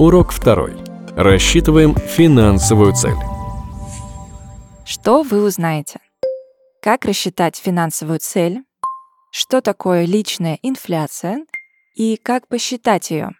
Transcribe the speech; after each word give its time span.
Урок 0.00 0.32
второй. 0.32 0.72
Рассчитываем 1.14 1.94
финансовую 1.94 2.94
цель. 2.94 3.18
Что 4.86 5.22
вы 5.22 5.44
узнаете? 5.44 6.00
Как 6.80 7.04
рассчитать 7.04 7.56
финансовую 7.56 8.18
цель? 8.18 8.64
Что 9.30 9.60
такое 9.60 10.06
личная 10.06 10.58
инфляция? 10.62 11.44
И 11.94 12.16
как 12.16 12.48
посчитать 12.48 13.10
ее? 13.10 13.32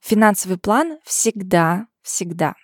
Финансовый 0.00 0.56
план 0.56 1.00
всегда, 1.02 1.88
всегда 2.02 2.54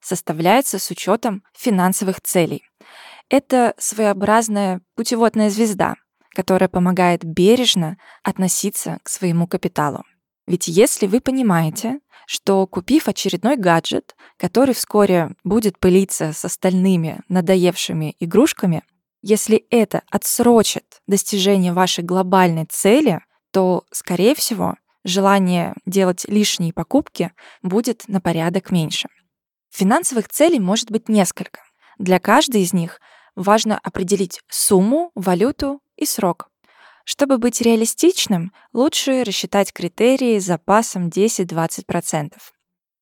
составляется 0.00 0.78
с 0.78 0.88
учетом 0.92 1.42
финансовых 1.58 2.20
целей. 2.20 2.62
Это 3.28 3.74
своеобразная 3.78 4.80
путеводная 4.94 5.50
звезда, 5.50 5.96
которая 6.36 6.68
помогает 6.68 7.24
бережно 7.24 7.96
относиться 8.22 9.00
к 9.02 9.08
своему 9.08 9.48
капиталу. 9.48 10.04
Ведь 10.46 10.68
если 10.68 11.08
вы 11.08 11.20
понимаете, 11.20 11.98
что 12.32 12.66
купив 12.66 13.08
очередной 13.08 13.58
гаджет, 13.58 14.16
который 14.38 14.72
вскоре 14.72 15.36
будет 15.44 15.78
пылиться 15.78 16.32
с 16.32 16.42
остальными 16.46 17.20
надоевшими 17.28 18.16
игрушками, 18.20 18.84
если 19.20 19.66
это 19.68 20.00
отсрочит 20.10 21.02
достижение 21.06 21.74
вашей 21.74 22.02
глобальной 22.02 22.64
цели, 22.64 23.20
то, 23.50 23.84
скорее 23.90 24.34
всего, 24.34 24.76
желание 25.04 25.74
делать 25.84 26.24
лишние 26.26 26.72
покупки 26.72 27.32
будет 27.60 28.04
на 28.08 28.18
порядок 28.18 28.70
меньше. 28.70 29.10
Финансовых 29.70 30.26
целей 30.30 30.58
может 30.58 30.90
быть 30.90 31.10
несколько. 31.10 31.60
Для 31.98 32.18
каждой 32.18 32.62
из 32.62 32.72
них 32.72 32.98
важно 33.36 33.78
определить 33.78 34.40
сумму, 34.48 35.10
валюту 35.14 35.82
и 35.98 36.06
срок. 36.06 36.48
Чтобы 37.04 37.38
быть 37.38 37.60
реалистичным, 37.60 38.52
лучше 38.72 39.24
рассчитать 39.24 39.72
критерии 39.72 40.38
с 40.38 40.44
запасом 40.44 41.08
10-20%. 41.08 42.32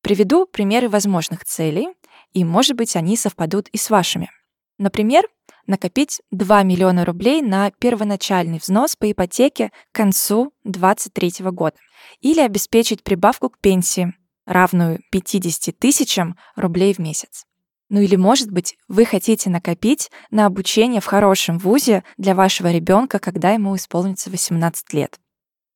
Приведу 0.02 0.46
примеры 0.46 0.88
возможных 0.88 1.44
целей, 1.44 1.88
и, 2.32 2.44
может 2.44 2.76
быть, 2.76 2.96
они 2.96 3.16
совпадут 3.16 3.68
и 3.68 3.76
с 3.76 3.90
вашими. 3.90 4.30
Например, 4.78 5.24
накопить 5.66 6.22
2 6.30 6.62
миллиона 6.62 7.04
рублей 7.04 7.42
на 7.42 7.70
первоначальный 7.70 8.58
взнос 8.58 8.96
по 8.96 9.10
ипотеке 9.10 9.70
к 9.92 9.94
концу 9.94 10.52
2023 10.64 11.50
года 11.50 11.76
или 12.20 12.40
обеспечить 12.40 13.02
прибавку 13.02 13.50
к 13.50 13.58
пенсии, 13.58 14.14
равную 14.46 15.00
50 15.10 15.78
тысячам 15.78 16.36
рублей 16.56 16.94
в 16.94 16.98
месяц. 16.98 17.44
Ну 17.90 18.00
или, 18.00 18.14
может 18.14 18.50
быть, 18.50 18.76
вы 18.88 19.04
хотите 19.04 19.50
накопить 19.50 20.10
на 20.30 20.46
обучение 20.46 21.00
в 21.00 21.06
хорошем 21.06 21.58
вузе 21.58 22.04
для 22.16 22.36
вашего 22.36 22.70
ребенка, 22.70 23.18
когда 23.18 23.50
ему 23.50 23.74
исполнится 23.74 24.30
18 24.30 24.92
лет. 24.94 25.18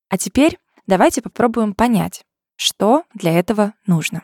А 0.09 0.17
теперь 0.17 0.59
давайте 0.87 1.23
попробуем 1.23 1.75
понять, 1.75 2.25
что 2.57 3.03
для 3.15 3.37
этого 3.37 3.75
нужно. 3.87 4.23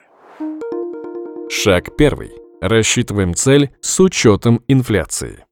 Шаг 1.50 1.96
первый. 1.96 2.30
Рассчитываем 2.60 3.34
цель 3.34 3.74
с 3.80 3.98
учетом 3.98 4.62
инфляции. 4.68 5.44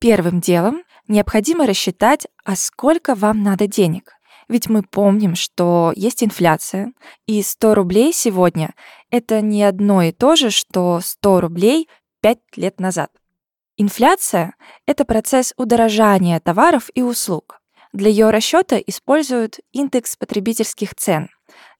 Первым 0.00 0.40
делом 0.40 0.84
необходимо 1.08 1.66
рассчитать, 1.66 2.26
а 2.44 2.56
сколько 2.56 3.14
вам 3.14 3.42
надо 3.42 3.66
денег. 3.66 4.12
Ведь 4.52 4.68
мы 4.68 4.82
помним, 4.82 5.34
что 5.34 5.94
есть 5.96 6.22
инфляция, 6.22 6.92
и 7.24 7.42
100 7.42 7.74
рублей 7.74 8.12
сегодня— 8.12 8.74
это 9.10 9.40
не 9.40 9.62
одно 9.62 10.02
и 10.02 10.12
то 10.12 10.36
же, 10.36 10.50
что 10.50 11.00
100 11.02 11.40
рублей 11.40 11.88
5 12.20 12.38
лет 12.56 12.78
назад. 12.78 13.10
Инфляция— 13.78 14.54
это 14.86 15.06
процесс 15.06 15.54
удорожания 15.56 16.38
товаров 16.38 16.90
и 16.92 17.00
услуг. 17.00 17.62
Для 17.94 18.10
ее 18.10 18.28
расчета 18.28 18.76
используют 18.76 19.58
индекс 19.72 20.16
потребительских 20.16 20.94
цен. 20.96 21.30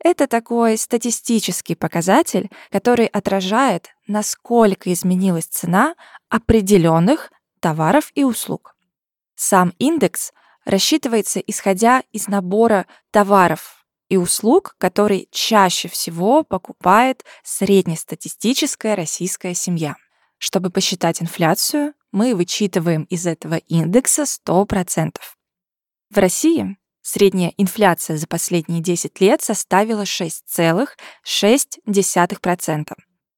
Это 0.02 0.26
такой 0.26 0.78
статистический 0.78 1.76
показатель, 1.76 2.48
который 2.70 3.04
отражает, 3.04 3.90
насколько 4.06 4.90
изменилась 4.90 5.44
цена 5.44 5.94
определенных 6.30 7.32
товаров 7.60 8.12
и 8.14 8.24
услуг. 8.24 8.74
Сам 9.34 9.74
индекс 9.78 10.32
рассчитывается 10.64 11.40
исходя 11.40 12.04
из 12.12 12.28
набора 12.28 12.86
товаров 13.10 13.84
и 14.08 14.16
услуг, 14.16 14.76
которые 14.78 15.26
чаще 15.30 15.88
всего 15.88 16.44
покупает 16.44 17.24
среднестатистическая 17.42 18.94
российская 18.94 19.54
семья. 19.54 19.96
Чтобы 20.38 20.70
посчитать 20.70 21.20
инфляцию, 21.22 21.94
мы 22.10 22.34
вычитываем 22.34 23.04
из 23.04 23.26
этого 23.26 23.54
индекса 23.54 24.24
100%. 24.24 25.16
В 26.10 26.18
России 26.18 26.76
средняя 27.00 27.54
инфляция 27.56 28.18
за 28.18 28.26
последние 28.26 28.82
10 28.82 29.18
лет 29.20 29.40
составила 29.40 30.02
6,6%, 30.02 32.92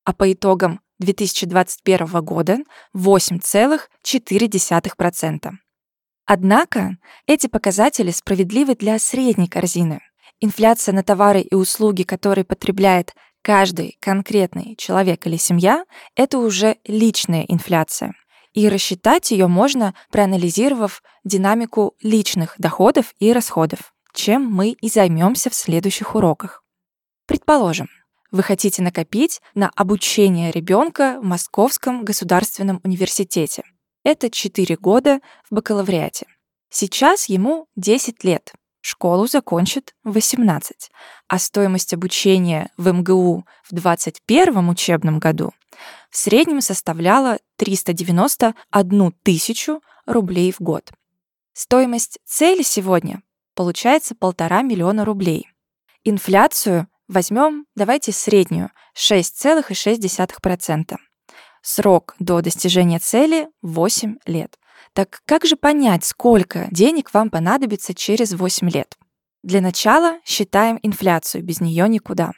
а 0.05 0.13
по 0.13 0.33
итогам 0.33 0.81
2021 0.99 2.25
года 2.25 2.59
8,4%. 2.97 5.53
Однако 6.27 6.97
эти 7.27 7.47
показатели 7.47 8.11
справедливы 8.11 8.75
для 8.75 8.99
средней 8.99 9.49
корзины. 9.49 10.01
Инфляция 10.41 10.95
на 10.95 11.03
товары 11.03 11.41
и 11.41 11.55
услуги, 11.55 12.03
которые 12.03 12.45
потребляет 12.45 13.15
каждый 13.43 13.99
конкретный 14.01 14.75
человек 14.77 15.27
или 15.27 15.37
семья, 15.37 15.85
это 16.17 16.39
уже 16.39 16.77
личная 16.87 17.43
инфляция. 17.43 18.15
И 18.55 18.69
рассчитать 18.69 19.31
ее 19.33 19.49
можно, 19.49 19.95
проанализировав 20.11 21.03
динамику 21.25 21.95
личных 22.01 22.55
доходов 22.59 23.15
и 23.19 23.33
расходов, 23.33 23.93
чем 24.15 24.51
мы 24.51 24.71
и 24.71 24.89
займемся 24.89 25.51
в 25.51 25.55
следующих 25.55 26.15
уроках. 26.15 26.63
Предположим, 27.27 27.89
вы 28.31 28.43
хотите 28.43 28.81
накопить 28.83 29.43
на 29.55 29.71
обучение 29.77 30.51
ребенка 30.51 31.19
в 31.21 31.25
Московском 31.25 32.05
государственном 32.05 32.81
университете. 32.83 33.63
Это 34.05 34.31
4 34.31 34.77
года 34.77 35.21
в 35.51 35.55
бакалавриате. 35.55 36.27
Сейчас 36.69 37.29
ему 37.29 37.67
10 37.77 38.23
лет. 38.23 38.53
Школу 38.81 39.27
закончит 39.27 39.95
в 40.05 40.13
18. 40.13 40.91
А 41.27 41.39
стоимость 41.39 41.95
обучения 41.95 42.71
в 42.77 42.93
МГУ 42.93 43.47
в 43.63 43.75
2021 43.75 44.69
учебном 44.69 45.19
году 45.19 45.53
в 46.11 46.17
среднем 46.17 46.61
составляла 46.61 47.39
391 47.57 49.13
тысячу 49.23 49.83
рублей 50.07 50.53
в 50.53 50.61
год. 50.61 50.93
Стоимость 51.55 52.19
цели 52.27 52.63
сегодня 52.63 53.23
получается 53.55 54.15
полтора 54.15 54.63
миллиона 54.63 55.05
рублей. 55.05 55.49
Инфляцию 56.05 56.89
возьмем, 57.09 57.67
давайте 57.75 58.13
среднюю, 58.13 58.71
6,6%. 58.97 60.97
Срок 61.67 62.15
до 62.19 62.43
достижения 62.43 62.99
цели— 62.99 63.49
8 63.63 64.17
лет. 64.27 64.59
Так 64.93 65.23
как 65.25 65.47
же 65.47 65.57
понять, 65.57 66.05
сколько 66.05 66.69
денег 66.71 67.15
вам 67.15 67.31
понадобится 67.31 67.95
через 67.95 68.35
8 68.35 68.69
лет? 68.69 68.95
Для 69.43 69.63
начала 69.63 70.19
считаем 70.27 70.79
инфляцию, 70.83 71.43
без 71.43 71.63
нее 71.63 71.89
никуда. 71.89 72.33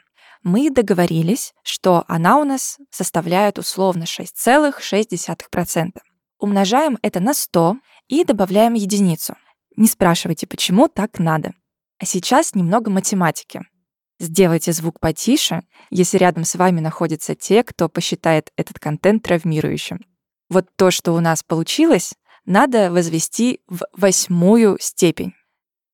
Мы 0.45 0.71
договорились, 0.71 1.55
что 1.65 2.05
она 2.07 2.39
у 2.39 2.45
нас 2.45 2.79
составляет 2.93 3.59
условно 3.59 4.05
6,6%. 4.05 5.91
Умножаем 6.39 6.97
это 7.03 7.19
на 7.19 7.35
100 7.35 7.79
и 8.07 8.23
добавляем 8.23 8.75
единицу. 8.75 9.35
Не 9.77 9.89
спрашивайте, 9.89 10.47
почему 10.47 10.87
так 10.87 11.19
надо. 11.19 11.53
А 11.99 12.05
сейчас 12.05 12.55
немного 12.55 12.93
математики. 12.93 13.63
Сделайте 14.19 14.73
звук 14.73 14.99
потише, 14.99 15.63
если 15.91 16.17
рядом 16.17 16.45
с 16.45 16.55
вами 16.55 16.81
находятся 16.81 17.35
те, 17.35 17.63
кто 17.63 17.89
посчитает 17.89 18.51
этот 18.57 18.79
контент 18.79 19.23
травмирующим. 19.23 20.07
Вот 20.49 20.67
то, 20.77 20.91
что 20.91 21.13
у 21.13 21.21
нас 21.21 21.43
получилось, 21.43 22.15
надо 22.47 22.91
возвести 22.91 23.61
в 23.69 23.85
восьмую 23.93 24.79
степень. 24.81 25.35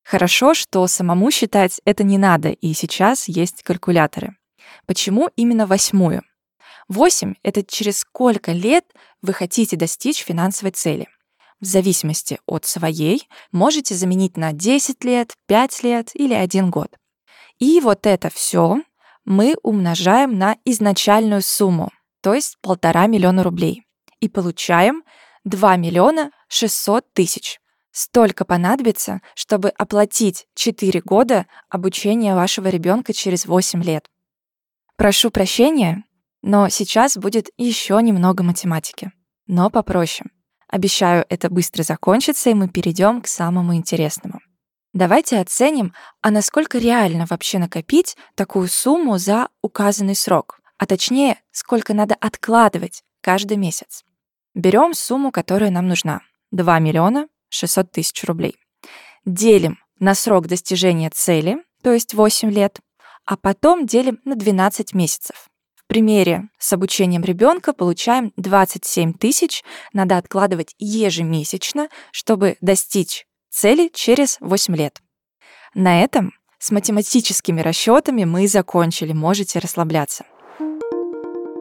Хорошо, 0.03 0.53
что 0.53 0.85
самому 0.87 1.31
считать 1.31 1.81
это 1.85 2.03
не 2.03 2.17
надо, 2.17 2.49
и 2.49 2.73
сейчас 2.73 3.27
есть 3.27 3.63
калькуляторы. 3.63 4.35
Почему 4.85 5.29
именно 5.35 5.65
восьмую? 5.65 6.21
Восемь— 6.87 7.35
это 7.43 7.63
через 7.63 7.99
сколько 7.99 8.51
лет 8.51 8.85
вы 9.21 9.33
хотите 9.33 9.75
достичь 9.75 10.23
финансовой 10.23 10.71
цели. 10.71 11.07
В 11.59 11.65
зависимости 11.65 12.39
от 12.45 12.65
своей 12.65 13.27
можете 13.51 13.95
заменить 13.95 14.35
на 14.35 14.51
10 14.51 15.03
лет, 15.05 15.33
5 15.47 15.83
лет 15.83 16.11
или 16.13 16.33
1 16.33 16.69
год. 16.69 16.89
И 17.59 17.79
вот 17.79 18.05
это 18.05 18.29
все 18.29 18.81
мы 19.25 19.55
умножаем 19.63 20.37
на 20.37 20.57
изначальную 20.65 21.41
сумму, 21.41 21.91
то 22.21 22.33
есть 22.33 22.57
полтора 22.61 23.07
миллиона 23.07 23.43
рублей. 23.43 23.85
И 24.19 24.29
получаем 24.29 25.03
2 25.45 25.77
миллиона 25.77 26.31
600 26.47 27.13
тысяч. 27.13 27.59
Столько 27.91 28.43
понадобится, 28.43 29.21
чтобы 29.35 29.69
оплатить 29.69 30.47
4 30.55 31.01
года 31.01 31.45
обучения 31.69 32.35
вашего 32.35 32.67
ребенка 32.67 33.13
через 33.13 33.45
8 33.45 33.83
лет. 33.83 34.07
Прошу 34.97 35.29
прощения, 35.29 36.03
но 36.41 36.69
сейчас 36.69 37.17
будет 37.17 37.49
еще 37.57 37.99
немного 38.01 38.43
математики, 38.43 39.11
но 39.47 39.69
попроще. 39.69 40.29
Обещаю, 40.67 41.25
это 41.29 41.49
быстро 41.49 41.83
закончится, 41.83 42.49
и 42.49 42.55
мы 42.55 42.67
перейдем 42.67 43.21
к 43.21 43.27
самому 43.27 43.75
интересному. 43.75 44.39
Давайте 44.93 45.39
оценим, 45.39 45.91
а 46.21 46.29
насколько 46.29 46.77
реально 46.77 47.25
вообще 47.27 47.57
накопить 47.57 48.15
такую 48.35 48.67
сумму 48.67 49.17
за 49.17 49.49
указанный 49.63 50.15
срок, 50.15 50.59
а 50.77 50.85
точнее, 50.85 51.41
сколько 51.51 51.95
надо 51.95 52.13
откладывать 52.13 53.03
каждый 53.21 53.57
месяц. 53.57 54.03
Берем 54.53 54.93
сумму, 54.93 55.31
которая 55.31 55.71
нам 55.71 55.87
нужна— 55.87 56.21
2 56.51 56.77
миллиона 56.77 57.27
600 57.49 57.91
тысяч 57.91 58.23
рублей. 58.23 58.55
Делим 59.25 59.79
на 59.97 60.13
срок 60.13 60.45
достижения 60.45 61.09
цели, 61.09 61.57
то 61.81 61.91
есть 61.91 62.13
8 62.13 62.51
лет, 62.51 62.79
а 63.25 63.35
потом 63.35 63.87
делим 63.87 64.19
на 64.25 64.35
12 64.35 64.93
месяцев. 64.93 65.47
В 65.75 65.87
примере 65.87 66.49
с 66.59 66.71
обучением 66.71 67.23
ребенка 67.23 67.73
получаем 67.73 68.31
27 68.37 69.13
тысяч, 69.13 69.63
надо 69.91 70.17
откладывать 70.17 70.75
ежемесячно, 70.77 71.89
чтобы 72.11 72.57
достичь 72.61 73.25
цели 73.53 73.89
через 73.93 74.37
8 74.41 74.75
лет. 74.75 75.01
На 75.75 76.03
этом 76.03 76.33
с 76.59 76.71
математическими 76.71 77.61
расчетами 77.61 78.23
мы 78.23 78.47
закончили, 78.47 79.13
можете 79.13 79.59
расслабляться. 79.59 80.25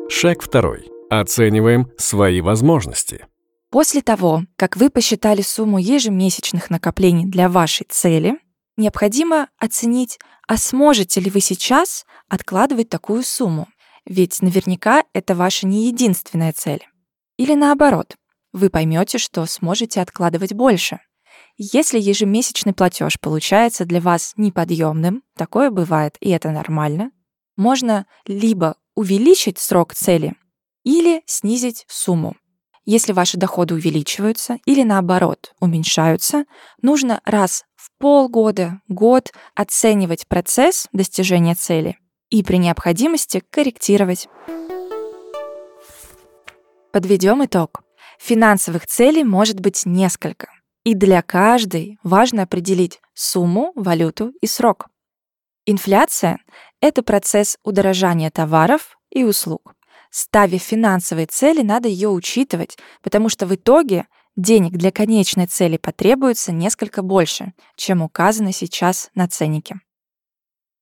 Шаг 0.09 0.43
второй. 0.43 0.89
Оцениваем 1.11 1.91
свои 1.99 2.41
возможности. 2.41 3.27
После 3.71 4.03
того, 4.03 4.45
как 4.57 4.77
вы 4.77 4.91
посчитали 4.91 5.43
сумму 5.43 5.79
ежемесячных 5.79 6.71
накоплений 6.71 7.27
для 7.27 7.49
вашей 7.49 7.87
цели, 7.89 8.39
необходимо 8.77 9.49
оценить, 9.59 10.19
а 10.47 10.57
сможете 10.57 11.21
ли 11.21 11.31
вы 11.31 11.41
сейчас 11.41 12.05
откладывать 12.29 12.89
такую 12.89 13.23
сумму. 13.23 13.69
Ведь 14.05 14.41
наверняка 14.43 15.05
это 15.13 15.35
ваша 15.35 15.67
не 15.67 15.87
единственная 15.87 16.53
цель. 16.53 16.87
Или 17.37 17.55
наоборот, 17.55 18.17
вы 18.53 18.71
поймете, 18.71 19.19
что 19.19 19.47
сможете 19.47 20.01
откладывать 20.01 20.53
больше. 20.53 21.01
Если 21.57 21.99
ежемесячный 21.99 22.73
платеж 22.73 23.19
получается 23.21 23.85
для 23.85 24.01
вас 24.01 24.33
неподъемным, 24.37 25.23
такое 25.37 25.71
бывает, 25.71 26.17
и 26.21 26.31
это 26.31 26.51
нормально, 26.51 27.11
можно 27.57 28.07
либо 28.27 28.77
увеличить 28.95 29.59
срок 29.59 29.95
цели 29.95 30.35
или 30.85 31.23
снизить 31.27 31.85
сумму. 31.89 32.37
Если 32.85 33.13
ваши 33.13 33.37
доходы 33.37 33.75
увеличиваются 33.75 34.59
или 34.65 34.83
наоборот 34.83 35.55
уменьшаются, 35.61 36.47
нужно 36.81 37.21
раз 37.25 37.65
в 37.77 37.91
полгода, 37.99 38.81
год 38.89 39.33
оценивать 39.55 40.27
процесс 40.27 40.89
достижения 40.93 41.55
цели 41.55 41.97
и 42.31 42.43
при 42.43 42.57
необходимости 42.57 43.43
корректировать. 43.51 44.27
Подведем 46.93 47.45
итог. 47.45 47.83
Финансовых 48.19 48.87
целей 48.87 49.23
может 49.25 49.61
быть 49.61 49.87
несколько, 49.87 50.49
и 50.85 50.95
для 50.95 51.23
каждой 51.23 51.99
важно 52.03 52.43
определить 52.43 53.01
сумму, 53.15 53.73
валюту 53.75 54.33
и 54.41 54.47
срок. 54.47 54.89
Инфляция— 55.65 56.39
это 56.81 57.03
процесс 57.03 57.57
удорожания 57.63 58.31
товаров 58.31 58.99
и 59.11 59.23
услуг. 59.23 59.75
Ставя 60.11 60.59
финансовые 60.59 61.27
цели, 61.27 61.63
надо 61.63 61.89
ее 61.89 62.09
учитывать, 62.09 62.77
потому 63.01 63.29
что 63.29 63.47
в 63.47 63.55
итоге 63.55 64.07
денег 64.37 64.73
для 64.73 64.91
конечной 64.91 65.47
цели 65.47 65.77
потребуется 65.77 66.53
несколько 66.53 67.03
больше, 67.03 67.53
чем 67.77 68.03
указано 68.03 68.53
сейчас 68.53 69.11
на 69.15 69.29
ценнике. 69.29 69.81